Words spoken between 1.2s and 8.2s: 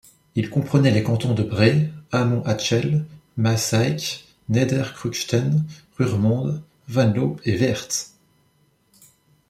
de Brée, Hamont-Achel, Maaseik, Nederkruchten, Ruremonde, Venlo et Weert.